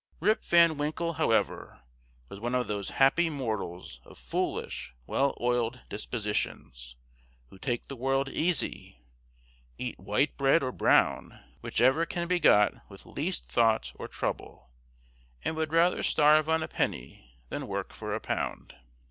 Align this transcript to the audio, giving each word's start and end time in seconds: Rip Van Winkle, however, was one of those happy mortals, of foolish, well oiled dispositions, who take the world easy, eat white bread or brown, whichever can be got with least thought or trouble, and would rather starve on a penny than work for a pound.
Rip 0.19 0.43
Van 0.45 0.77
Winkle, 0.77 1.13
however, 1.13 1.83
was 2.27 2.39
one 2.39 2.55
of 2.55 2.67
those 2.67 2.89
happy 2.97 3.29
mortals, 3.29 4.01
of 4.03 4.17
foolish, 4.17 4.95
well 5.05 5.37
oiled 5.39 5.81
dispositions, 5.89 6.95
who 7.51 7.59
take 7.59 7.87
the 7.87 7.95
world 7.95 8.27
easy, 8.27 9.03
eat 9.77 9.99
white 9.99 10.35
bread 10.37 10.63
or 10.63 10.71
brown, 10.71 11.39
whichever 11.61 12.07
can 12.07 12.27
be 12.27 12.39
got 12.39 12.73
with 12.89 13.05
least 13.05 13.47
thought 13.47 13.91
or 13.93 14.07
trouble, 14.07 14.71
and 15.43 15.55
would 15.55 15.71
rather 15.71 16.01
starve 16.01 16.49
on 16.49 16.63
a 16.63 16.67
penny 16.67 17.37
than 17.49 17.67
work 17.67 17.93
for 17.93 18.15
a 18.15 18.19
pound. 18.19 18.75